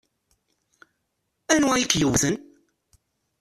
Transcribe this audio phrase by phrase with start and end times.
[1.53, 2.35] Anwa i k-yewwten?